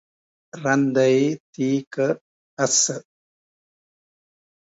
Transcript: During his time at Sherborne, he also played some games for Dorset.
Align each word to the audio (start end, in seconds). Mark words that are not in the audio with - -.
During 0.55 0.95
his 0.95 1.37
time 1.95 2.17
at 2.17 2.17
Sherborne, 2.17 2.17
he 2.17 2.17
also 2.17 2.17
played 2.17 2.17
some 2.17 2.17
games 2.17 2.17
for 2.17 2.21
Dorset. 2.95 3.05